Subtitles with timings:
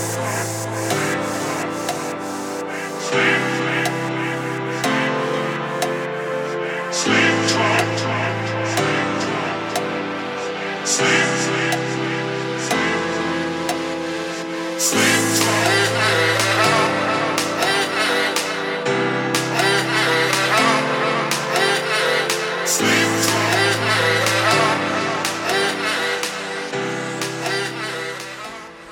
[0.00, 0.59] Yes.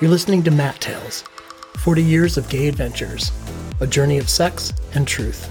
[0.01, 1.25] You're listening to Matt Tales
[1.79, 3.33] 40 Years of Gay Adventures,
[3.81, 5.49] a journey of sex and truth.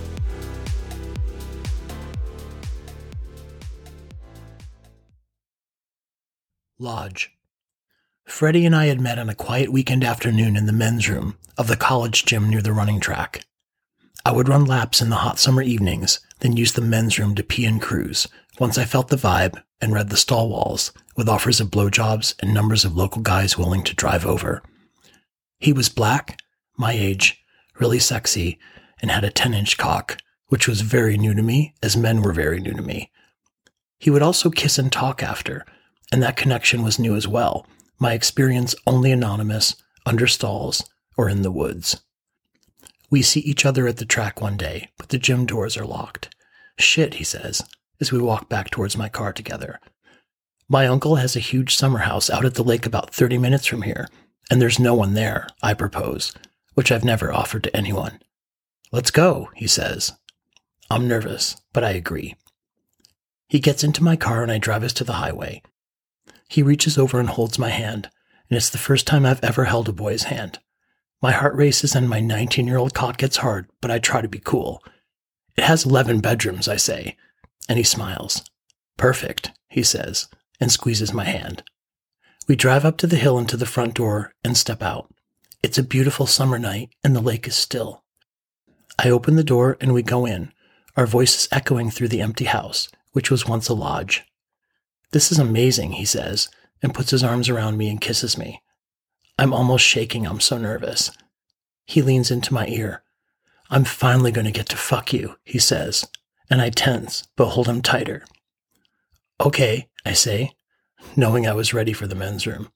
[6.78, 7.30] Lodge.
[8.24, 11.66] Freddie and I had met on a quiet weekend afternoon in the men's room of
[11.66, 13.44] the college gym near the running track.
[14.24, 17.42] I would run laps in the hot summer evenings, then use the men's room to
[17.42, 18.26] pee and cruise
[18.58, 22.52] once I felt the vibe and read the stall walls with offers of blowjobs and
[22.52, 24.62] numbers of local guys willing to drive over.
[25.58, 26.38] He was black,
[26.76, 27.42] my age,
[27.78, 28.58] really sexy,
[29.00, 32.32] and had a 10 inch cock, which was very new to me, as men were
[32.32, 33.10] very new to me.
[33.98, 35.64] He would also kiss and talk after,
[36.12, 37.66] and that connection was new as well.
[37.98, 42.00] My experience only anonymous, under stalls, or in the woods.
[43.10, 46.34] We see each other at the track one day, but the gym doors are locked.
[46.78, 47.62] Shit, he says,
[48.00, 49.80] as we walk back towards my car together.
[50.68, 53.82] My uncle has a huge summer house out at the lake about 30 minutes from
[53.82, 54.08] here,
[54.50, 56.34] and there's no one there, I propose,
[56.74, 58.20] which I've never offered to anyone.
[58.92, 60.12] Let's go, he says.
[60.90, 62.34] I'm nervous, but I agree.
[63.48, 65.62] He gets into my car and I drive us to the highway.
[66.48, 68.10] He reaches over and holds my hand,
[68.48, 70.58] and it's the first time I've ever held a boy's hand.
[71.20, 74.28] My heart races and my 19 year old cock gets hard, but I try to
[74.28, 74.82] be cool.
[75.56, 77.16] It has 11 bedrooms, I say,
[77.68, 78.44] and he smiles.
[78.96, 80.28] Perfect, he says
[80.60, 81.62] and squeezes my hand.
[82.46, 85.12] We drive up to the hill and to the front door and step out.
[85.62, 88.04] It's a beautiful summer night and the lake is still.
[88.98, 90.52] I open the door and we go in,
[90.96, 94.24] our voices echoing through the empty house, which was once a lodge.
[95.12, 96.48] This is amazing, he says,
[96.82, 98.62] and puts his arms around me and kisses me.
[99.38, 101.10] I'm almost shaking, I'm so nervous.
[101.86, 103.02] He leans into my ear.
[103.70, 106.06] I'm finally going to get to fuck you, he says,
[106.50, 108.24] and I tense, but hold him tighter.
[109.40, 110.52] Okay, I say,
[111.16, 112.70] knowing I was ready for the men's room.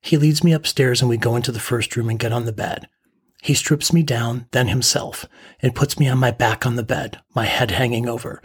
[0.00, 2.52] He leads me upstairs and we go into the first room and get on the
[2.52, 2.88] bed.
[3.42, 5.24] He strips me down, then himself,
[5.60, 8.42] and puts me on my back on the bed, my head hanging over.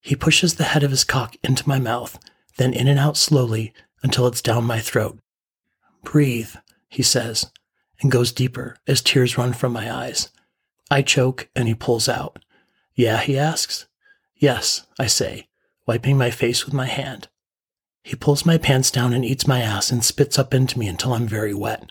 [0.00, 2.18] He pushes the head of his cock into my mouth,
[2.58, 5.18] then in and out slowly until it's down my throat.
[6.04, 6.54] Breathe,
[6.88, 7.50] he says,
[8.00, 10.30] and goes deeper as tears run from my eyes.
[10.90, 12.38] I choke and he pulls out.
[12.96, 13.86] Yeah, he asks.
[14.34, 15.48] Yes, I say,
[15.86, 17.28] wiping my face with my hand.
[18.02, 21.12] He pulls my pants down and eats my ass and spits up into me until
[21.12, 21.90] I'm very wet.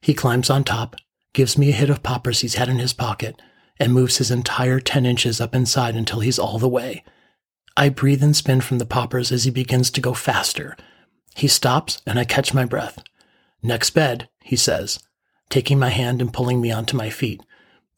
[0.00, 0.96] He climbs on top,
[1.32, 3.40] gives me a hit of poppers he's had in his pocket,
[3.78, 7.04] and moves his entire 10 inches up inside until he's all the way.
[7.76, 10.76] I breathe and spin from the poppers as he begins to go faster.
[11.34, 13.02] He stops and I catch my breath.
[13.62, 14.98] Next bed, he says,
[15.50, 17.42] taking my hand and pulling me onto my feet.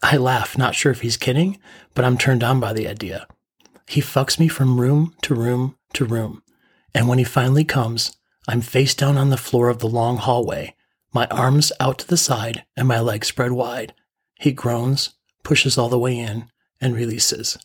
[0.03, 1.59] I laugh, not sure if he's kidding,
[1.95, 3.27] but I'm turned on by the idea.
[3.89, 6.43] He fucks me from room to room to room.
[6.95, 8.17] And when he finally comes,
[8.47, 10.77] I'm face down on the floor of the long hallway,
[11.13, 13.93] my arms out to the side and my legs spread wide.
[14.39, 16.49] He groans, pushes all the way in,
[16.81, 17.59] and releases.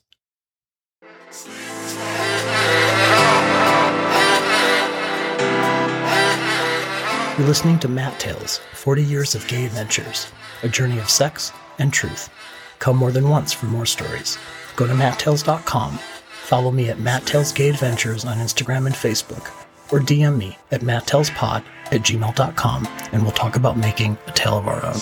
[7.37, 10.31] You're listening to Matt Tales 40 Years of Gay Adventures,
[10.63, 12.29] a journey of sex and truth.
[12.79, 14.37] Come more than once for more stories.
[14.75, 15.99] Go to matttales.com.
[16.43, 17.53] Follow me at Matttales
[18.29, 19.49] on Instagram and Facebook,
[19.91, 24.67] or DM me at matttalespod at gmail.com, and we'll talk about making a tale of
[24.67, 24.99] our own.